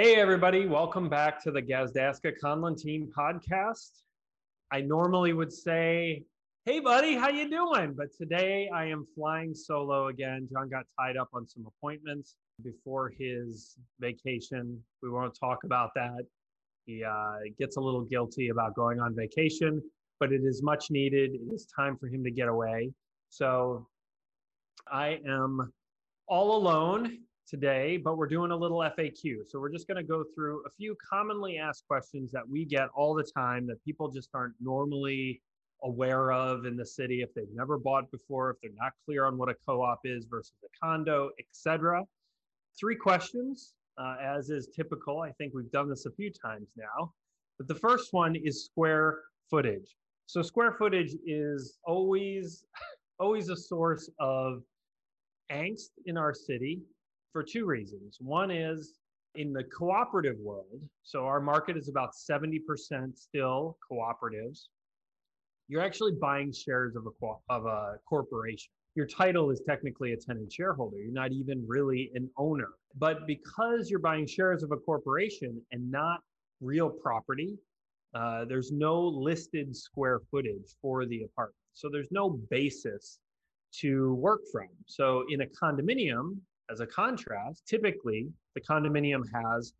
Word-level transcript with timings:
Hey, 0.00 0.14
everybody, 0.14 0.64
welcome 0.64 1.08
back 1.08 1.42
to 1.42 1.50
the 1.50 1.60
Gazdaska 1.60 2.34
Conlon 2.40 2.80
Team 2.80 3.10
podcast. 3.18 4.02
I 4.70 4.80
normally 4.80 5.32
would 5.32 5.52
say, 5.52 6.22
hey, 6.66 6.78
buddy, 6.78 7.16
how 7.16 7.30
you 7.30 7.50
doing? 7.50 7.94
But 7.94 8.14
today 8.16 8.70
I 8.72 8.84
am 8.84 9.08
flying 9.16 9.56
solo 9.56 10.06
again. 10.06 10.48
John 10.52 10.68
got 10.68 10.84
tied 10.96 11.16
up 11.16 11.30
on 11.34 11.48
some 11.48 11.66
appointments 11.66 12.36
before 12.62 13.12
his 13.18 13.74
vacation. 13.98 14.80
We 15.02 15.10
won't 15.10 15.36
talk 15.36 15.64
about 15.64 15.90
that. 15.96 16.24
He 16.86 17.02
uh, 17.02 17.50
gets 17.58 17.76
a 17.76 17.80
little 17.80 18.04
guilty 18.04 18.50
about 18.50 18.76
going 18.76 19.00
on 19.00 19.16
vacation, 19.16 19.82
but 20.20 20.32
it 20.32 20.42
is 20.44 20.62
much 20.62 20.92
needed. 20.92 21.32
It 21.34 21.52
is 21.52 21.66
time 21.74 21.96
for 21.96 22.06
him 22.06 22.22
to 22.22 22.30
get 22.30 22.46
away. 22.46 22.92
So 23.30 23.88
I 24.86 25.18
am 25.26 25.72
all 26.28 26.56
alone 26.56 27.18
today, 27.48 27.96
but 27.96 28.16
we're 28.16 28.26
doing 28.26 28.50
a 28.50 28.56
little 28.56 28.78
FAQ. 28.78 29.48
So 29.48 29.58
we're 29.58 29.72
just 29.72 29.86
going 29.88 29.96
to 29.96 30.02
go 30.02 30.24
through 30.34 30.62
a 30.66 30.70
few 30.76 30.96
commonly 31.08 31.58
asked 31.58 31.84
questions 31.88 32.30
that 32.32 32.46
we 32.46 32.64
get 32.64 32.88
all 32.94 33.14
the 33.14 33.24
time 33.36 33.66
that 33.68 33.82
people 33.84 34.10
just 34.10 34.28
aren't 34.34 34.54
normally 34.60 35.40
aware 35.82 36.32
of 36.32 36.66
in 36.66 36.76
the 36.76 36.84
city 36.84 37.22
if 37.22 37.32
they've 37.34 37.52
never 37.54 37.78
bought 37.78 38.10
before, 38.10 38.50
if 38.50 38.56
they're 38.62 38.70
not 38.78 38.92
clear 39.04 39.24
on 39.24 39.38
what 39.38 39.48
a 39.48 39.54
co-op 39.66 40.00
is 40.04 40.26
versus 40.28 40.52
a 40.64 40.86
condo, 40.86 41.30
etc. 41.38 42.04
Three 42.78 42.96
questions, 42.96 43.74
uh, 43.96 44.16
as 44.22 44.50
is 44.50 44.68
typical. 44.74 45.20
I 45.20 45.32
think 45.32 45.52
we've 45.54 45.70
done 45.70 45.88
this 45.88 46.06
a 46.06 46.10
few 46.10 46.30
times 46.30 46.68
now. 46.76 47.12
But 47.58 47.68
the 47.68 47.74
first 47.74 48.12
one 48.12 48.36
is 48.36 48.64
square 48.64 49.20
footage. 49.50 49.96
So 50.26 50.42
square 50.42 50.72
footage 50.72 51.14
is 51.26 51.78
always, 51.84 52.64
always 53.18 53.48
a 53.48 53.56
source 53.56 54.10
of 54.20 54.62
angst 55.50 55.90
in 56.04 56.18
our 56.18 56.34
city 56.34 56.80
for 57.32 57.42
two 57.42 57.66
reasons. 57.66 58.18
One 58.20 58.50
is 58.50 58.94
in 59.34 59.52
the 59.52 59.64
cooperative 59.64 60.36
world, 60.38 60.80
so 61.02 61.24
our 61.26 61.40
market 61.40 61.76
is 61.76 61.88
about 61.88 62.10
70% 62.14 63.16
still 63.16 63.76
cooperatives. 63.90 64.68
You're 65.68 65.82
actually 65.82 66.12
buying 66.20 66.52
shares 66.52 66.96
of 66.96 67.06
a, 67.06 67.26
of 67.52 67.66
a 67.66 67.96
corporation. 68.08 68.70
Your 68.94 69.06
title 69.06 69.50
is 69.50 69.60
technically 69.68 70.12
a 70.12 70.16
tenant 70.16 70.52
shareholder. 70.52 70.96
You're 70.96 71.12
not 71.12 71.30
even 71.32 71.64
really 71.66 72.10
an 72.14 72.30
owner. 72.36 72.70
But 72.96 73.26
because 73.26 73.90
you're 73.90 74.00
buying 74.00 74.26
shares 74.26 74.62
of 74.62 74.72
a 74.72 74.76
corporation 74.76 75.60
and 75.70 75.90
not 75.90 76.20
real 76.60 76.90
property, 76.90 77.58
uh, 78.14 78.46
there's 78.46 78.72
no 78.72 79.00
listed 79.00 79.76
square 79.76 80.20
footage 80.30 80.74
for 80.80 81.06
the 81.06 81.22
apartment. 81.24 81.54
So 81.74 81.88
there's 81.92 82.08
no 82.10 82.40
basis 82.50 83.18
to 83.80 84.14
work 84.14 84.40
from. 84.50 84.68
So 84.86 85.24
in 85.28 85.42
a 85.42 85.46
condominium, 85.46 86.38
as 86.70 86.80
a 86.80 86.86
contrast, 86.86 87.66
typically 87.66 88.28
the 88.54 88.60
condominium 88.60 89.22
has 89.32 89.72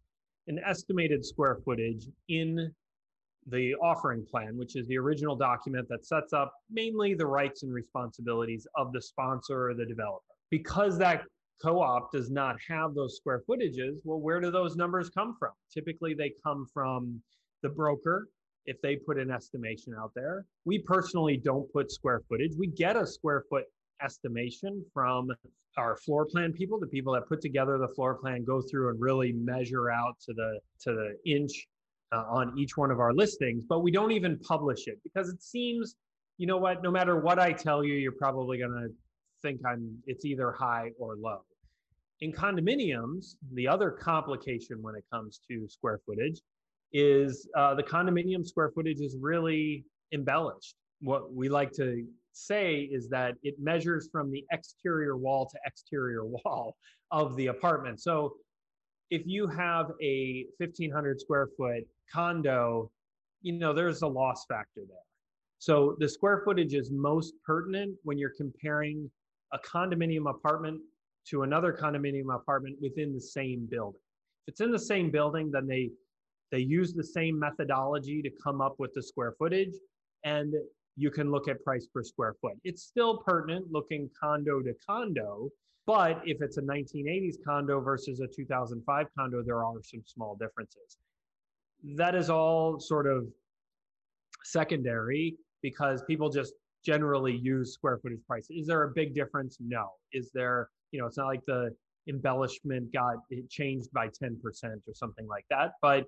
an 0.47 0.61
estimated 0.65 1.25
square 1.25 1.59
footage 1.65 2.09
in 2.29 2.73
the 3.47 3.75
offering 3.77 4.25
plan, 4.31 4.57
which 4.57 4.77
is 4.77 4.87
the 4.89 4.99
original 4.99 5.37
document 5.37 5.87
that 5.89 6.05
sets 6.05 6.33
up 6.33 6.53
mainly 6.71 7.15
the 7.15 7.27
rights 7.27 7.63
and 7.63 7.73
responsibilities 7.73 8.67
of 8.77 8.93
the 8.93 9.01
sponsor 9.01 9.71
or 9.71 9.75
the 9.75 9.87
developer. 9.87 10.23
Because 10.51 10.99
that 10.99 11.23
co-op 11.63 12.13
does 12.13 12.31
not 12.31 12.57
have 12.69 12.95
those 12.95 13.17
square 13.17 13.43
footages, 13.49 13.97
well, 14.05 14.21
where 14.21 14.41
do 14.41 14.51
those 14.51 14.77
numbers 14.77 15.11
come 15.11 15.35
from? 15.39 15.53
Typically, 15.73 16.15
they 16.15 16.33
come 16.45 16.67
from 16.73 17.21
the 17.63 17.69
broker 17.69 18.29
if 18.67 18.81
they 18.83 18.97
put 18.97 19.19
an 19.19 19.31
estimation 19.31 19.95
out 19.99 20.13
there. 20.15 20.45
We 20.65 20.79
personally 20.81 21.41
don't 21.43 21.71
put 21.73 21.91
square 21.91 22.23
footage. 22.29 22.53
We 22.57 22.69
get 22.69 22.97
a 22.97 23.07
square 23.07 23.45
foot 23.49 23.65
estimation 24.03 24.85
from 24.93 25.29
our 25.77 25.97
floor 25.97 26.27
plan 26.27 26.53
people, 26.53 26.79
the 26.79 26.87
people 26.87 27.13
that 27.13 27.29
put 27.29 27.41
together 27.41 27.79
the 27.79 27.89
floor 27.95 28.15
plan, 28.15 28.45
go 28.45 28.61
through 28.61 28.91
and 28.91 29.01
really 29.01 29.33
measure 29.33 29.91
out 29.91 30.17
to 30.21 30.33
the 30.35 30.59
to 30.81 30.93
the 30.93 31.31
inch 31.31 31.67
uh, 32.13 32.25
on 32.31 32.59
each 32.59 32.77
one 32.77 32.91
of 32.91 33.01
our 33.01 33.13
listings. 33.13 33.65
But 33.69 33.81
we 33.81 33.91
don't 33.91 34.13
even 34.13 34.39
publish 34.41 34.87
it 34.87 34.99
because 35.05 35.29
it 35.29 35.43
seems, 35.43 35.97
you 36.37 36.47
know 36.47 36.57
what? 36.57 36.83
No 36.83 36.91
matter 36.91 37.21
what 37.21 37.39
I 37.39 37.53
tell 37.53 37.85
you, 37.85 37.95
you're 37.95 38.13
probably 38.13 38.59
gonna 38.59 38.89
think 39.43 39.61
I'm 39.67 39.97
it's 40.07 40.25
either 40.25 40.53
high 40.53 40.91
or 40.99 41.17
low. 41.17 41.41
In 42.21 42.33
condominiums, 42.33 43.37
the 43.55 43.69
other 43.69 43.91
complication 43.91 44.83
when 44.83 44.97
it 44.97 45.05
comes 45.13 45.41
to 45.49 45.69
square 45.69 46.01
footage 46.05 46.41
is 46.93 47.49
uh, 47.57 47.75
the 47.75 47.83
condominium 47.83 48.45
square 48.45 48.71
footage 48.75 49.01
is 49.01 49.17
really 49.21 49.85
embellished. 50.13 50.75
What 51.01 51.33
we 51.33 51.49
like 51.49 51.71
to 51.73 52.05
say 52.39 52.89
is 52.93 53.09
that 53.09 53.35
it 53.43 53.55
measures 53.59 54.09
from 54.11 54.31
the 54.31 54.45
exterior 54.53 55.17
wall 55.17 55.49
to 55.51 55.59
exterior 55.65 56.25
wall 56.45 56.77
of 57.11 57.37
the 57.37 57.49
apartment. 57.49 58.01
So 58.01 58.35
if 59.11 59.23
you 59.27 59.47
have 59.47 59.93
a 60.03 60.47
1500 60.59 61.21
square 61.21 61.49
foot 61.57 61.85
condo, 62.13 62.91
you 63.43 63.53
know, 63.59 63.73
there's 63.73 64.03
a 64.03 64.07
loss 64.07 64.45
factor 64.47 64.83
there. 64.87 64.99
So 65.59 65.97
the 65.99 66.09
square 66.09 66.43
footage 66.45 66.75
is 66.75 66.91
most 66.91 67.35
pertinent 67.45 67.97
when 68.05 68.19
you're 68.19 68.35
comparing 68.37 69.11
a 69.53 69.59
condominium 69.59 70.31
apartment 70.31 70.81
to 71.29 71.43
another 71.43 71.73
condominium 71.73 72.35
apartment 72.35 72.77
within 72.81 73.13
the 73.13 73.21
same 73.21 73.67
building. 73.71 74.01
If 74.47 74.53
it's 74.53 74.61
in 74.61 74.71
the 74.71 74.79
same 74.79 75.11
building, 75.11 75.51
then 75.51 75.67
they 75.67 75.91
they 76.51 76.61
use 76.61 76.95
the 76.95 77.05
same 77.05 77.39
methodology 77.39 78.23
to 78.23 78.31
come 78.43 78.63
up 78.63 78.77
with 78.79 78.95
the 78.95 79.03
square 79.03 79.35
footage 79.39 79.75
and 80.25 80.55
you 80.99 81.13
can 81.13 81.31
look 81.31 81.49
at 81.49 81.63
price 81.63 81.87
per 81.87 82.03
square 82.03 82.35
foot. 82.41 82.55
It's 82.65 82.83
still 82.83 83.19
pertinent 83.19 83.67
looking 83.71 84.11
condo 84.21 84.61
to 84.61 84.75
condo, 84.85 85.49
but 85.87 86.21
if 86.27 86.43
it's 86.43 86.59
a 86.59 86.63
1980s 86.63 87.37
condo 87.47 87.81
versus 87.81 88.21
a 88.21 88.27
2005 88.27 89.07
condo, 89.17 89.43
there 89.43 89.65
are 89.65 89.75
some 89.83 90.03
small 90.05 90.35
differences. 90.35 90.99
That 91.97 92.17
is 92.17 92.29
all 92.29 92.81
sort 92.81 93.07
of 93.07 93.29
secondary 94.43 95.37
because 95.63 96.03
people 96.03 96.31
just 96.31 96.55
generally 96.85 97.37
use 97.37 97.73
square 97.73 97.99
footage 98.03 98.25
price. 98.27 98.49
Is 98.51 98.67
there 98.67 98.83
a 98.83 98.89
big 98.89 99.15
difference? 99.15 99.57
No. 99.61 99.91
Is 100.13 100.31
there, 100.35 100.69
you 100.91 101.01
know, 101.01 101.07
it's 101.07 101.17
not 101.17 101.27
like 101.27 101.45
the 101.47 101.71
embellishment 102.09 102.93
got 102.93 103.17
changed 103.49 103.93
by 103.93 104.09
10% 104.09 104.37
or 104.65 104.95
something 104.95 105.29
like 105.29 105.45
that. 105.51 105.73
But 105.81 106.07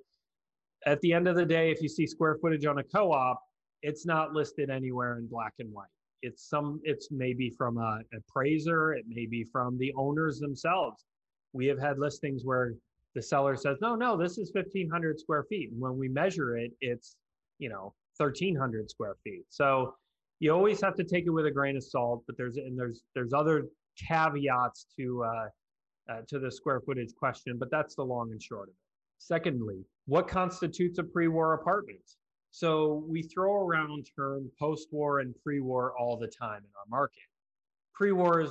at 0.84 1.00
the 1.00 1.12
end 1.12 1.28
of 1.28 1.36
the 1.36 1.46
day, 1.46 1.70
if 1.70 1.80
you 1.80 1.88
see 1.88 2.06
square 2.06 2.38
footage 2.40 2.66
on 2.66 2.78
a 2.78 2.82
co-op, 2.82 3.40
it's 3.82 4.06
not 4.06 4.32
listed 4.32 4.70
anywhere 4.70 5.18
in 5.18 5.26
black 5.26 5.54
and 5.58 5.72
white. 5.72 5.88
It's 6.22 6.48
some, 6.48 6.80
it's 6.84 7.08
maybe 7.10 7.50
from 7.50 7.78
a 7.78 8.00
appraiser, 8.14 8.92
it 8.92 9.04
may 9.08 9.26
be 9.26 9.44
from 9.44 9.78
the 9.78 9.92
owners 9.96 10.38
themselves. 10.38 11.04
We 11.52 11.66
have 11.66 11.78
had 11.78 11.98
listings 11.98 12.44
where 12.44 12.74
the 13.14 13.22
seller 13.22 13.56
says, 13.56 13.78
no, 13.80 13.96
no, 13.96 14.16
this 14.16 14.38
is 14.38 14.52
1500 14.52 15.18
square 15.18 15.44
feet. 15.44 15.70
And 15.72 15.80
when 15.80 15.96
we 15.98 16.08
measure 16.08 16.56
it, 16.56 16.72
it's, 16.80 17.16
you 17.58 17.68
know, 17.68 17.94
1300 18.18 18.90
square 18.90 19.16
feet. 19.24 19.44
So 19.48 19.94
you 20.38 20.52
always 20.52 20.80
have 20.82 20.94
to 20.96 21.04
take 21.04 21.26
it 21.26 21.30
with 21.30 21.46
a 21.46 21.50
grain 21.50 21.76
of 21.76 21.82
salt, 21.82 22.22
but 22.26 22.36
there's, 22.36 22.56
and 22.56 22.78
there's, 22.78 23.02
there's 23.14 23.32
other 23.32 23.64
caveats 23.98 24.86
to, 24.98 25.24
uh, 25.24 26.12
uh, 26.12 26.20
to 26.28 26.38
the 26.38 26.50
square 26.50 26.80
footage 26.80 27.14
question, 27.14 27.56
but 27.58 27.70
that's 27.70 27.94
the 27.94 28.02
long 28.02 28.30
and 28.30 28.42
short 28.42 28.68
of 28.68 28.74
it. 28.74 28.76
Secondly, 29.18 29.84
what 30.06 30.28
constitutes 30.28 30.98
a 30.98 31.04
pre-war 31.04 31.54
apartment? 31.54 32.00
So 32.50 33.04
we 33.08 33.22
throw 33.22 33.66
around 33.66 34.06
term 34.16 34.50
post-war 34.58 35.20
and 35.20 35.34
pre-war 35.42 35.94
all 35.98 36.16
the 36.16 36.28
time 36.28 36.58
in 36.58 36.70
our 36.76 36.86
market. 36.88 37.22
Pre-war 37.94 38.40
is 38.40 38.50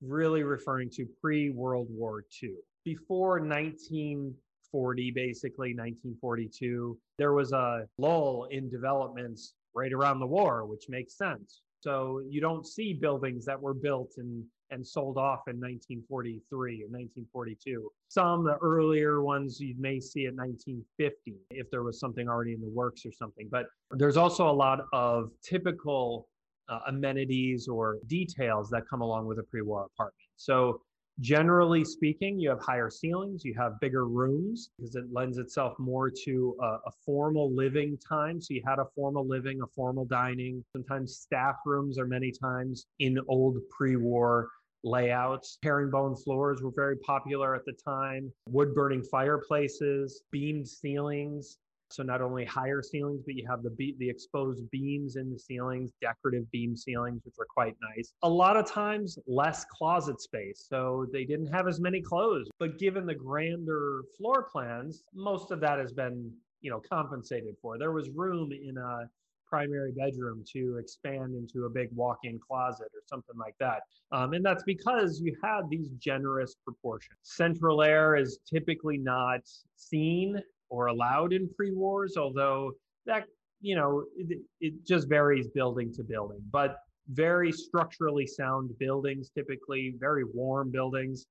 really 0.00 0.42
referring 0.42 0.90
to 0.90 1.06
pre-World 1.20 1.88
War 1.90 2.24
II. 2.42 2.54
Before 2.84 3.40
1940, 3.40 5.10
basically 5.12 5.68
1942, 5.74 6.98
there 7.18 7.32
was 7.32 7.52
a 7.52 7.86
lull 7.98 8.48
in 8.50 8.68
developments 8.68 9.54
right 9.74 9.92
around 9.92 10.20
the 10.20 10.26
war, 10.26 10.66
which 10.66 10.86
makes 10.88 11.16
sense. 11.16 11.62
So 11.82 12.22
you 12.28 12.40
don't 12.40 12.64
see 12.66 12.92
buildings 12.92 13.44
that 13.46 13.60
were 13.60 13.74
built 13.74 14.12
in 14.18 14.44
and 14.70 14.86
sold 14.86 15.18
off 15.18 15.40
in 15.48 15.60
1943 15.60 16.82
or 16.82 16.88
1942. 16.88 17.90
Some, 18.08 18.44
the 18.44 18.56
earlier 18.62 19.20
ones, 19.20 19.60
you 19.60 19.74
may 19.78 20.00
see 20.00 20.26
at 20.26 20.34
1950 20.34 21.34
if 21.50 21.70
there 21.70 21.82
was 21.82 22.00
something 22.00 22.26
already 22.28 22.54
in 22.54 22.60
the 22.60 22.70
works 22.70 23.04
or 23.04 23.12
something. 23.12 23.48
But 23.50 23.66
there's 23.90 24.16
also 24.16 24.48
a 24.48 24.52
lot 24.52 24.86
of 24.92 25.30
typical 25.42 26.28
uh, 26.68 26.78
amenities 26.86 27.68
or 27.68 27.98
details 28.06 28.70
that 28.70 28.84
come 28.88 29.02
along 29.02 29.26
with 29.26 29.38
a 29.40 29.42
pre 29.42 29.60
war 29.60 29.84
apartment. 29.92 30.28
So 30.36 30.80
generally 31.20 31.84
speaking, 31.84 32.38
you 32.38 32.48
have 32.48 32.60
higher 32.60 32.90
ceilings, 32.90 33.44
you 33.44 33.54
have 33.58 33.78
bigger 33.80 34.06
rooms 34.06 34.70
because 34.78 34.96
it 34.96 35.04
lends 35.12 35.38
itself 35.38 35.78
more 35.78 36.10
to 36.24 36.56
a, 36.60 36.64
a, 36.64 36.90
formal 37.04 37.54
living 37.54 37.98
time. 37.98 38.40
So 38.40 38.54
you 38.54 38.62
had 38.66 38.78
a 38.78 38.86
formal 38.94 39.26
living, 39.26 39.60
a 39.62 39.66
formal 39.74 40.04
dining. 40.04 40.64
Sometimes 40.72 41.16
staff 41.16 41.56
rooms 41.66 41.98
are 41.98 42.06
many 42.06 42.32
times 42.32 42.86
in 42.98 43.18
old 43.28 43.58
pre 43.70 43.96
war 43.96 44.48
layouts. 44.84 45.58
Herringbone 45.62 46.16
floors 46.16 46.62
were 46.62 46.72
very 46.74 46.96
popular 46.98 47.54
at 47.54 47.64
the 47.64 47.72
time, 47.72 48.32
wood 48.48 48.74
burning 48.74 49.02
fireplaces, 49.02 50.22
beamed 50.30 50.66
ceilings. 50.66 51.58
So 51.92 52.02
not 52.02 52.20
only 52.20 52.44
higher 52.44 52.82
ceilings, 52.82 53.22
but 53.24 53.34
you 53.34 53.46
have 53.48 53.62
the 53.62 53.70
be- 53.70 53.96
the 53.98 54.08
exposed 54.08 54.68
beams 54.70 55.16
in 55.16 55.30
the 55.30 55.38
ceilings, 55.38 55.90
decorative 56.00 56.50
beam 56.50 56.76
ceilings, 56.76 57.22
which 57.24 57.34
are 57.38 57.46
quite 57.46 57.76
nice. 57.94 58.14
A 58.22 58.28
lot 58.28 58.56
of 58.56 58.66
times 58.66 59.18
less 59.26 59.64
closet 59.66 60.20
space, 60.20 60.66
so 60.68 61.06
they 61.12 61.24
didn't 61.24 61.48
have 61.48 61.68
as 61.68 61.80
many 61.80 62.00
clothes. 62.00 62.48
But 62.58 62.78
given 62.78 63.06
the 63.06 63.14
grander 63.14 64.02
floor 64.16 64.48
plans, 64.50 65.04
most 65.14 65.50
of 65.50 65.60
that 65.60 65.78
has 65.78 65.92
been 65.92 66.32
you 66.60 66.70
know 66.70 66.80
compensated 66.80 67.56
for. 67.60 67.78
There 67.78 67.92
was 67.92 68.08
room 68.10 68.52
in 68.52 68.78
a 68.78 69.08
primary 69.52 69.92
bedroom 69.92 70.42
to 70.50 70.78
expand 70.78 71.34
into 71.34 71.66
a 71.66 71.68
big 71.70 71.90
walk-in 71.94 72.38
closet 72.38 72.88
or 72.94 73.02
something 73.06 73.36
like 73.36 73.54
that. 73.60 73.82
Um, 74.10 74.32
and 74.32 74.42
that's 74.42 74.62
because 74.62 75.20
you 75.20 75.36
had 75.44 75.68
these 75.68 75.90
generous 75.98 76.56
proportions. 76.64 77.18
Central 77.22 77.82
air 77.82 78.16
is 78.16 78.38
typically 78.50 78.96
not 78.96 79.40
seen 79.76 80.40
or 80.72 80.86
allowed 80.86 81.34
in 81.34 81.48
pre-wars, 81.54 82.16
although 82.16 82.72
that, 83.04 83.24
you 83.60 83.76
know, 83.76 84.04
it, 84.16 84.38
it 84.60 84.86
just 84.86 85.06
varies 85.06 85.46
building 85.48 85.92
to 85.92 86.02
building. 86.02 86.40
But 86.50 86.76
very 87.08 87.52
structurally 87.52 88.26
sound 88.26 88.70
buildings, 88.78 89.30
typically 89.36 89.94
very 90.00 90.24
warm 90.24 90.70
buildings. 90.70 91.26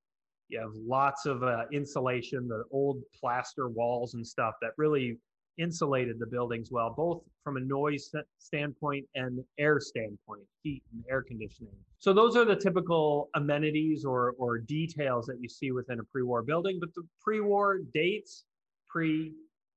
You 0.50 0.60
have 0.60 0.76
lots 0.76 1.26
of 1.26 1.44
uh, 1.44 1.64
insulation, 1.74 2.48
the 2.48 2.64
old 2.72 3.02
plaster 3.20 3.68
walls 3.68 4.14
and 4.14 4.26
stuff 4.26 4.54
that 4.62 4.72
really 4.78 5.18
insulated 5.58 6.20
the 6.20 6.28
buildings 6.28 6.70
well, 6.72 6.94
both 6.96 7.24
from 7.44 7.58
a 7.58 7.60
noise 7.60 8.12
standpoint 8.38 9.06
and 9.16 9.44
air 9.58 9.80
standpoint, 9.80 10.44
heat 10.62 10.84
and 10.94 11.04
air 11.10 11.24
conditioning. 11.24 11.74
So 12.00 12.14
those 12.14 12.36
are 12.36 12.46
the 12.46 12.56
typical 12.56 13.30
amenities 13.36 14.06
or, 14.06 14.36
or 14.38 14.60
details 14.60 15.26
that 15.26 15.38
you 15.40 15.50
see 15.50 15.72
within 15.72 16.00
a 16.00 16.04
pre-war 16.04 16.44
building, 16.44 16.78
but 16.80 16.94
the 16.94 17.04
pre-war 17.22 17.80
dates 17.94 18.46
pre 18.92 19.34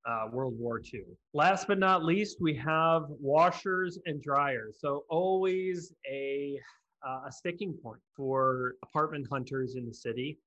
uh, 0.06 0.28
World 0.31 0.55
War 0.58 0.81
II. 0.93 1.02
Last 1.32 1.66
but 1.66 1.78
not 1.78 2.05
least, 2.05 2.38
we 2.40 2.55
have 2.56 3.05
washers 3.08 3.99
and 4.06 4.22
dryers. 4.22 4.76
So 4.81 5.05
always 5.08 5.93
a, 6.11 6.58
uh, 7.06 7.20
a 7.28 7.32
sticking 7.32 7.75
point 7.82 8.00
for 8.16 8.75
apartment 8.82 9.26
hunters 9.31 9.76
in 9.76 9.87
the 9.87 9.94
city. 9.94 10.38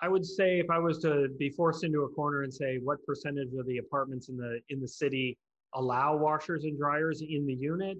I 0.00 0.08
would 0.08 0.26
say 0.26 0.58
if 0.58 0.68
I 0.70 0.78
was 0.78 0.98
to 1.00 1.28
be 1.38 1.50
forced 1.50 1.84
into 1.84 2.02
a 2.02 2.08
corner 2.08 2.42
and 2.42 2.52
say 2.52 2.78
what 2.82 3.04
percentage 3.06 3.50
of 3.58 3.66
the 3.66 3.78
apartments 3.78 4.28
in 4.28 4.36
the 4.36 4.58
in 4.68 4.80
the 4.80 4.88
city 4.88 5.38
allow 5.74 6.16
washers 6.16 6.64
and 6.64 6.76
dryers 6.76 7.22
in 7.22 7.46
the 7.46 7.54
unit, 7.54 7.98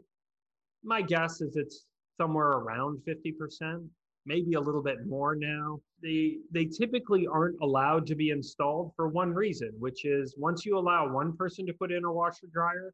my 0.83 1.01
guess 1.01 1.41
is 1.41 1.57
it's 1.57 1.87
somewhere 2.21 2.49
around 2.49 3.01
50%, 3.09 3.87
maybe 4.27 4.55
a 4.55 4.61
little 4.61 4.83
bit 4.83 5.07
more 5.07 5.35
now. 5.35 5.81
They 6.03 6.39
they 6.51 6.67
typically 6.67 7.27
aren't 7.27 7.61
allowed 7.61 8.07
to 8.09 8.15
be 8.15 8.31
installed 8.31 8.93
for 8.97 9.09
one 9.09 9.33
reason, 9.33 9.73
which 9.79 10.05
is 10.05 10.35
once 10.37 10.65
you 10.65 10.79
allow 10.79 11.13
one 11.13 11.37
person 11.37 11.67
to 11.67 11.73
put 11.73 11.93
in 11.93 12.05
a 12.05 12.13
washer 12.13 12.47
dryer, 12.53 12.93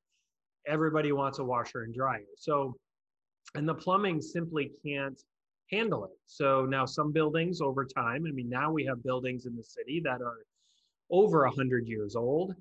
everybody 0.67 1.13
wants 1.13 1.39
a 1.39 1.45
washer 1.45 1.83
and 1.83 1.95
dryer. 1.95 2.25
So 2.37 2.75
and 3.55 3.69
the 3.69 3.75
plumbing 3.75 4.21
simply 4.21 4.73
can't 4.85 5.21
handle 5.71 6.05
it. 6.05 6.17
So 6.27 6.67
now 6.67 6.85
some 6.85 7.13
buildings 7.13 7.61
over 7.61 7.85
time, 7.85 8.25
I 8.27 8.33
mean, 8.33 8.49
now 8.49 8.73
we 8.73 8.85
have 8.85 9.03
buildings 9.03 9.47
in 9.47 9.57
the 9.57 9.65
city 9.65 10.01
that 10.05 10.21
are 10.21 10.39
over 11.11 11.45
100 11.47 11.87
years 11.87 12.17
old. 12.17 12.55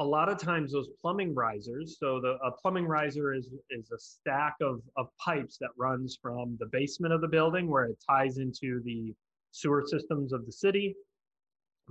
A 0.00 0.04
lot 0.04 0.28
of 0.28 0.38
times 0.38 0.72
those 0.72 0.88
plumbing 1.00 1.34
risers, 1.34 1.96
so 1.98 2.20
the 2.20 2.38
a 2.44 2.52
plumbing 2.52 2.86
riser 2.86 3.34
is, 3.34 3.50
is 3.70 3.90
a 3.90 3.98
stack 3.98 4.54
of, 4.60 4.80
of 4.96 5.08
pipes 5.18 5.58
that 5.60 5.70
runs 5.76 6.18
from 6.20 6.56
the 6.60 6.66
basement 6.66 7.12
of 7.12 7.20
the 7.20 7.28
building 7.28 7.68
where 7.68 7.86
it 7.86 7.98
ties 8.08 8.38
into 8.38 8.80
the 8.84 9.12
sewer 9.50 9.84
systems 9.86 10.32
of 10.32 10.46
the 10.46 10.52
city, 10.52 10.94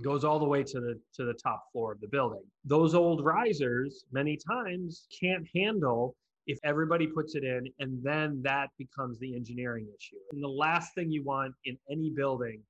goes 0.02 0.24
all 0.24 0.38
the 0.38 0.46
way 0.46 0.62
to 0.62 0.80
the 0.80 0.98
to 1.14 1.24
the 1.24 1.34
top 1.34 1.64
floor 1.72 1.92
of 1.92 2.00
the 2.00 2.08
building. 2.08 2.42
Those 2.64 2.94
old 2.94 3.24
risers 3.24 4.04
many 4.12 4.38
times 4.38 5.06
can't 5.20 5.46
handle 5.54 6.14
if 6.46 6.58
everybody 6.64 7.06
puts 7.06 7.34
it 7.34 7.44
in 7.44 7.66
and 7.78 8.02
then 8.02 8.40
that 8.42 8.68
becomes 8.78 9.18
the 9.18 9.34
engineering 9.34 9.86
issue. 9.86 10.16
And 10.32 10.42
the 10.42 10.48
last 10.48 10.94
thing 10.94 11.10
you 11.10 11.22
want 11.22 11.54
in 11.64 11.76
any 11.90 12.10
building 12.10 12.62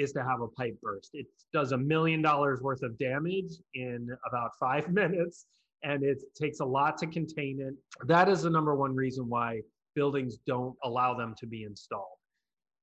is 0.00 0.12
to 0.12 0.22
have 0.22 0.40
a 0.40 0.48
pipe 0.48 0.76
burst. 0.82 1.10
It 1.12 1.26
does 1.52 1.72
a 1.72 1.78
million 1.78 2.22
dollars 2.22 2.60
worth 2.60 2.82
of 2.82 2.98
damage 2.98 3.52
in 3.74 4.08
about 4.28 4.50
five 4.58 4.88
minutes 4.92 5.46
and 5.82 6.04
it 6.04 6.18
takes 6.40 6.60
a 6.60 6.64
lot 6.64 6.98
to 6.98 7.06
contain 7.06 7.60
it. 7.60 7.74
That 8.06 8.28
is 8.28 8.42
the 8.42 8.50
number 8.50 8.74
one 8.74 8.94
reason 8.94 9.28
why 9.28 9.60
buildings 9.94 10.36
don't 10.46 10.76
allow 10.84 11.14
them 11.14 11.34
to 11.38 11.46
be 11.46 11.64
installed. 11.64 12.18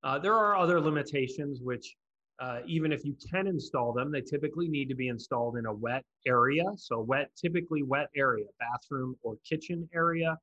Uh, 0.04 0.20
there 0.20 0.34
are 0.34 0.56
other 0.56 0.80
limitations 0.80 1.60
which 1.62 1.96
uh, 2.40 2.60
even 2.68 2.92
if 2.92 3.04
you 3.04 3.16
can 3.32 3.48
install 3.48 3.94
them, 3.94 4.12
they 4.12 4.22
typically 4.22 4.68
need 4.68 4.88
to 4.90 4.96
be 4.96 5.08
installed 5.08 5.58
in 5.58 5.66
a 5.66 5.74
wet 5.74 6.04
area. 6.28 6.64
So 6.76 7.02
wet, 7.02 7.32
typically 7.36 7.82
wet 7.82 8.10
area, 8.16 8.46
bathroom 8.60 9.16
or 9.24 9.38
kitchen 9.48 9.90
area, 9.94 10.38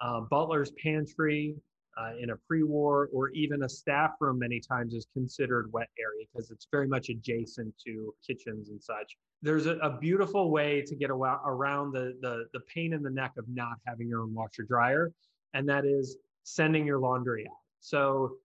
uh, 0.00 0.20
butler's 0.30 0.72
pantry 0.82 1.56
uh, 1.98 2.12
in 2.18 2.30
a 2.30 2.36
pre-war, 2.36 3.08
or 3.12 3.30
even 3.30 3.64
a 3.64 3.68
staff 3.68 4.12
room 4.20 4.38
many 4.38 4.60
times 4.60 4.94
is 4.94 5.06
considered 5.12 5.72
wet 5.72 5.88
area 5.98 6.26
because 6.32 6.50
it's 6.50 6.66
very 6.70 6.86
much 6.86 7.08
adjacent 7.08 7.74
to 7.84 8.14
kitchens 8.24 8.68
and 8.68 8.82
such. 8.82 9.16
There's 9.42 9.66
a, 9.66 9.76
a 9.78 9.98
beautiful 9.98 10.50
way 10.50 10.82
to 10.82 10.94
get 10.94 11.10
around 11.10 11.92
the, 11.92 12.16
the, 12.20 12.44
the 12.52 12.60
pain 12.72 12.92
in 12.92 13.02
the 13.02 13.10
neck 13.10 13.32
of 13.36 13.44
not 13.48 13.78
having 13.86 14.08
your 14.08 14.22
own 14.22 14.34
washer 14.34 14.62
dryer, 14.62 15.12
and 15.54 15.68
that 15.68 15.84
is 15.84 16.16
sending 16.44 16.86
your 16.86 16.98
laundry 16.98 17.46
out. 17.48 17.56
So 17.80 18.36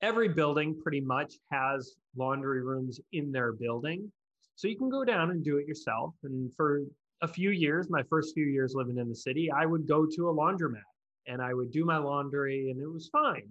every 0.00 0.28
building 0.28 0.78
pretty 0.80 1.00
much 1.00 1.34
has 1.50 1.96
laundry 2.16 2.62
rooms 2.62 3.00
in 3.12 3.32
their 3.32 3.52
building. 3.52 4.10
So 4.56 4.68
you 4.68 4.76
can 4.76 4.90
go 4.90 5.04
down 5.04 5.30
and 5.30 5.42
do 5.44 5.56
it 5.58 5.66
yourself. 5.66 6.14
And 6.24 6.52
for 6.54 6.82
a 7.22 7.28
few 7.28 7.50
years, 7.50 7.88
my 7.88 8.02
first 8.02 8.34
few 8.34 8.46
years 8.46 8.74
living 8.74 8.98
in 8.98 9.08
the 9.08 9.14
city, 9.14 9.50
I 9.50 9.64
would 9.64 9.86
go 9.86 10.06
to 10.06 10.28
a 10.28 10.34
laundromat 10.34 10.82
and 11.26 11.40
I 11.40 11.54
would 11.54 11.70
do 11.70 11.84
my 11.84 11.98
laundry 11.98 12.70
and 12.70 12.80
it 12.80 12.90
was 12.90 13.08
fine. 13.08 13.48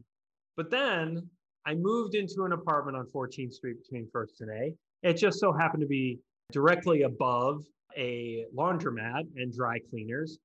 But 0.58 0.70
then 0.70 1.30
I 1.66 1.76
moved 1.76 2.16
into 2.16 2.44
an 2.44 2.52
apartment 2.52 2.98
on 2.98 3.06
14th 3.08 3.54
Street 3.54 3.78
between 3.84 4.08
First 4.12 4.42
and 4.42 4.50
A. 4.52 4.74
It 5.04 5.14
just 5.14 5.40
so 5.40 5.54
happened 5.54 5.82
to 5.82 5.88
be 5.88 6.20
directly 6.52 7.04
above 7.04 7.64
a 7.98 8.46
laundromat 8.56 9.24
and 9.36 9.54
dry 9.54 9.80
cleaners. 9.90 10.40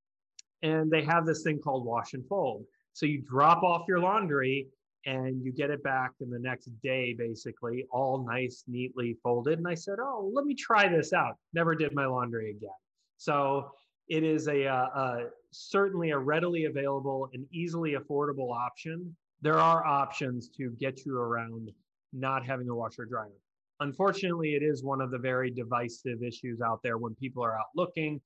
And 0.63 0.91
they 0.91 1.03
have 1.05 1.27
this 1.27 1.43
thing 1.43 1.59
called 1.59 1.85
wash 1.85 2.15
and 2.15 2.27
fold. 2.27 2.65
So 2.93 3.07
you 3.07 3.23
drop 3.23 3.63
off 3.63 3.85
your 3.89 4.01
laundry 4.01 4.67
and 5.05 5.43
you 5.43 5.53
get 5.53 5.71
it 5.71 5.83
back 5.83 6.13
in 6.21 6.31
the 6.31 6.39
next 6.39 6.71
day, 6.83 7.15
basically, 7.17 7.87
all 7.91 8.27
nice, 8.27 8.65
neatly 8.67 9.17
folded. 9.23 9.59
And 9.59 9.69
I 9.69 9.75
said, 9.75 9.99
Oh, 10.01 10.31
let 10.35 10.45
me 10.45 10.55
try 10.55 10.89
this 10.89 11.13
out. 11.13 11.37
Never 11.55 11.75
did 11.75 11.95
my 11.95 12.07
laundry 12.07 12.51
again. 12.51 12.71
So 13.17 13.71
it 14.09 14.25
is 14.25 14.49
a, 14.49 14.67
uh, 14.67 15.19
certainly 15.57 16.11
a 16.11 16.19
readily 16.19 16.65
available 16.65 17.29
and 17.33 17.47
easily 17.53 17.95
affordable 17.95 18.55
option. 18.55 19.17
There 19.43 19.59
are 19.59 19.85
options 19.85 20.49
to 20.57 20.71
get 20.79 21.05
you 21.05 21.17
around 21.19 21.71
not 22.13 22.45
having 22.45 22.69
a 22.69 22.75
washer 22.75 23.05
dryer. 23.05 23.41
Unfortunately, 23.81 24.55
it 24.55 24.63
is 24.63 24.83
one 24.83 25.01
of 25.01 25.11
the 25.11 25.19
very 25.19 25.51
divisive 25.51 26.23
issues 26.23 26.61
out 26.61 26.81
there 26.83 26.99
when 26.99 27.15
people 27.15 27.45
are 27.45 27.59
out 27.59 27.67
looking. 27.75 28.21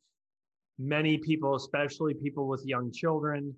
Many 0.78 1.18
people, 1.18 1.56
especially 1.56 2.14
people 2.14 2.48
with 2.48 2.64
young 2.64 2.92
children, 2.92 3.54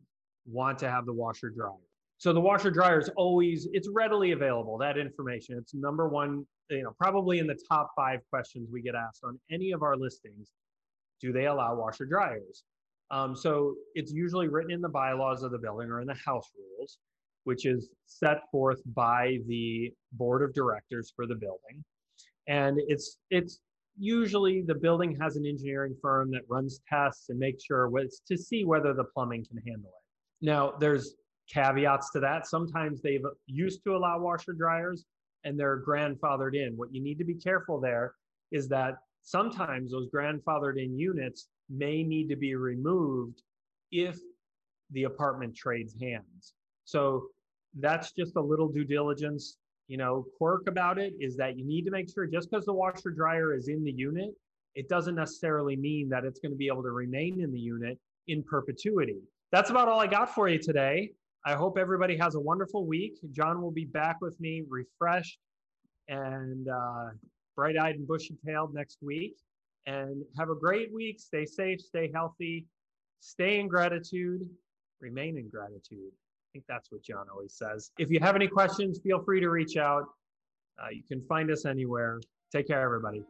want 0.47 0.79
to 0.79 0.91
have 0.91 1.05
the 1.07 1.13
washer 1.13 1.51
dryer 1.51 1.79
so 2.23 2.33
the 2.33 2.41
washer 2.41 2.71
dryer 2.71 3.01
is 3.01 3.11
always, 3.17 3.67
it's 3.73 3.89
readily 3.93 4.31
available, 4.31 4.79
that 4.79 4.97
information. 4.97 5.59
It's 5.59 5.75
number 5.75 6.09
one, 6.09 6.47
you 6.71 6.85
know, 6.85 6.95
probably 6.97 7.41
in 7.41 7.49
the 7.49 7.59
top 7.69 7.91
five 7.97 8.21
questions 8.31 8.69
we 8.71 8.81
get 8.81 8.95
asked 8.95 9.25
on 9.25 9.41
any 9.51 9.73
of 9.73 9.83
our 9.83 9.97
listings. 9.97 10.53
Do 11.21 11.33
they 11.33 11.47
allow 11.47 11.75
washer 11.75 12.07
dryers? 12.07 12.63
Um, 13.13 13.37
so 13.37 13.75
it's 13.95 14.11
usually 14.11 14.49
written 14.49 14.73
in 14.73 14.81
the 14.81 14.89
bylaws 14.89 15.43
of 15.43 15.53
the 15.53 15.59
building 15.59 15.91
or 15.91 16.01
in 16.01 16.07
the 16.07 16.17
house 16.25 16.51
rules, 16.57 16.99
which 17.45 17.67
is 17.67 17.91
set 18.07 18.39
forth 18.51 18.81
by 18.95 19.39
the 19.47 19.93
board 20.13 20.43
of 20.43 20.55
directors 20.55 21.13
for 21.15 21.27
the 21.27 21.35
building. 21.35 21.85
And 22.49 22.81
it's 22.89 23.19
it's 23.31 23.61
usually 23.99 24.63
the 24.63 24.75
building 24.75 25.17
has 25.21 25.37
an 25.37 25.45
engineering 25.45 25.95
firm 26.01 26.31
that 26.31 26.43
runs 26.49 26.81
tests 26.89 27.29
and 27.29 27.39
makes 27.39 27.65
sure 27.65 27.91
what's 27.91 28.21
to 28.27 28.39
see 28.39 28.65
whether 28.65 28.95
the 28.95 29.05
plumbing 29.05 29.45
can 29.45 29.59
handle 29.59 29.91
it. 29.91 30.47
Now 30.47 30.73
there's 30.81 31.15
caveats 31.53 32.11
to 32.13 32.21
that. 32.21 32.47
Sometimes 32.47 33.03
they've 33.03 33.25
used 33.47 33.85
to 33.85 33.95
allow 33.95 34.19
washer 34.19 34.55
dryers 34.55 35.05
and 35.45 35.61
they're 35.61 35.83
grandfathered 35.87 36.55
in. 36.55 36.75
What 36.77 36.95
you 36.95 37.03
need 37.03 37.19
to 37.19 37.25
be 37.25 37.35
careful 37.35 37.79
there 37.79 38.15
is 38.53 38.69
that 38.69 38.95
sometimes 39.23 39.93
those 39.93 40.09
grandfathered 40.09 40.83
in 40.83 40.99
units 40.99 41.49
may 41.71 42.03
need 42.03 42.29
to 42.29 42.37
be 42.37 42.55
removed 42.55 43.43
if 43.91 44.19
the 44.91 45.05
apartment 45.05 45.55
trades 45.55 45.95
hands. 46.01 46.55
So 46.85 47.27
that's 47.79 48.13
just 48.13 48.37
a 48.37 48.41
little 48.41 48.69
due 48.69 48.85
diligence, 48.85 49.57
you 49.89 49.97
know, 49.97 50.27
quirk 50.37 50.69
about 50.69 50.99
it 50.99 51.15
is 51.21 51.37
that 51.37 51.57
you 51.57 51.65
need 51.65 51.85
to 51.85 51.91
make 51.91 52.13
sure 52.13 52.27
just 52.27 52.51
because 52.51 52.67
the 52.67 52.73
washer 52.73 53.11
dryer 53.11 53.55
is 53.55 53.69
in 53.69 53.83
the 53.83 53.93
unit, 53.93 54.31
it 54.75 54.89
doesn't 54.89 55.15
necessarily 55.15 55.77
mean 55.77 56.09
that 56.09 56.25
it's 56.25 56.41
going 56.41 56.53
to 56.53 56.57
be 56.57 56.67
able 56.67 56.83
to 56.83 56.91
remain 56.91 57.41
in 57.41 57.53
the 57.53 57.59
unit 57.59 57.99
in 58.29 58.43
perpetuity. 58.43 59.21
That's 59.51 59.71
about 59.71 59.89
all 59.89 60.01
I 60.01 60.07
got 60.07 60.35
for 60.35 60.49
you 60.49 60.59
today. 60.59 61.13
I 61.45 61.55
hope 61.55 61.77
everybody 61.77 62.17
has 62.17 62.37
a 62.37 62.41
wonderful 62.41 62.87
week. 62.87 63.19
John 63.33 63.61
will 63.61 63.73
be 63.73 63.85
back 63.85 64.17
with 64.21 64.39
me 64.41 64.63
refreshed 64.69 65.39
and 66.09 66.69
uh, 66.69 67.11
bright 67.57 67.77
eyed 67.77 67.97
and 67.97 68.07
bushy 68.07 68.37
tailed 68.47 68.75
next 68.75 68.99
week. 69.03 69.35
And 69.87 70.23
have 70.39 70.51
a 70.51 70.55
great 70.55 70.93
week. 70.93 71.21
Stay 71.21 71.45
safe, 71.45 71.81
stay 71.81 72.11
healthy, 72.15 72.67
stay 73.21 73.61
in 73.61 73.69
gratitude, 73.69 74.49
remain 75.01 75.39
in 75.39 75.49
gratitude. 75.49 76.11
I 76.11 76.49
think 76.53 76.65
that's 76.69 76.91
what 76.93 77.03
John 77.03 77.27
always 77.33 77.55
says. 77.55 77.91
If 77.99 78.11
you 78.11 78.21
have 78.21 78.37
any 78.37 78.49
questions, 78.49 79.01
feel 79.03 79.23
free 79.25 79.41
to 79.41 79.49
reach 79.49 79.77
out. 79.77 80.05
Uh, 80.83 80.91
you 80.91 81.03
can 81.09 81.23
find 81.27 81.51
us 81.51 81.65
anywhere. 81.65 82.21
Take 82.53 82.69
care, 82.69 82.83
everybody. 82.83 83.25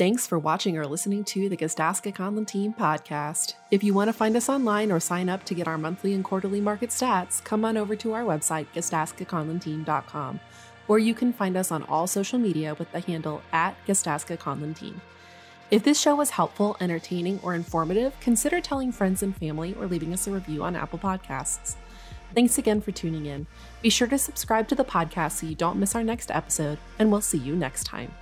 Thanks 0.00 0.26
for 0.26 0.38
watching 0.38 0.78
or 0.78 0.86
listening 0.86 1.24
to 1.24 1.50
the 1.50 1.56
Gazdaska 1.58 2.14
Conlon 2.14 2.46
Team 2.46 2.72
podcast. 2.72 3.52
If 3.70 3.84
you 3.84 3.92
want 3.92 4.08
to 4.08 4.14
find 4.14 4.34
us 4.34 4.48
online 4.48 4.90
or 4.90 4.98
sign 4.98 5.28
up 5.28 5.44
to 5.44 5.54
get 5.54 5.68
our 5.68 5.76
monthly 5.76 6.14
and 6.14 6.24
quarterly 6.24 6.60
market 6.60 6.88
stats, 6.88 7.44
come 7.44 7.66
on 7.66 7.76
over 7.76 7.94
to 7.96 8.14
our 8.14 8.22
website, 8.22 8.66
GazdaskaConlonTeam.com, 8.74 10.40
or 10.90 10.98
you 10.98 11.14
can 11.14 11.32
find 11.32 11.56
us 11.56 11.70
on 11.70 11.84
all 11.84 12.08
social 12.08 12.36
media 12.36 12.74
with 12.74 12.90
the 12.90 12.98
handle 12.98 13.40
at 13.52 13.76
Gazdaska 13.86 14.36
Conlon 14.36 14.74
If 15.70 15.84
this 15.84 16.00
show 16.00 16.16
was 16.16 16.30
helpful, 16.30 16.76
entertaining, 16.80 17.38
or 17.44 17.54
informative, 17.54 18.12
consider 18.18 18.60
telling 18.60 18.90
friends 18.90 19.22
and 19.22 19.36
family 19.36 19.72
or 19.78 19.86
leaving 19.86 20.12
us 20.12 20.26
a 20.26 20.32
review 20.32 20.64
on 20.64 20.74
Apple 20.74 20.98
Podcasts. 20.98 21.76
Thanks 22.34 22.58
again 22.58 22.80
for 22.80 22.90
tuning 22.90 23.26
in. 23.26 23.46
Be 23.82 23.88
sure 23.88 24.08
to 24.08 24.18
subscribe 24.18 24.66
to 24.66 24.74
the 24.74 24.84
podcast 24.84 25.38
so 25.38 25.46
you 25.46 25.54
don't 25.54 25.78
miss 25.78 25.94
our 25.94 26.02
next 26.02 26.28
episode, 26.32 26.78
and 26.98 27.12
we'll 27.12 27.20
see 27.20 27.38
you 27.38 27.54
next 27.54 27.84
time. 27.84 28.12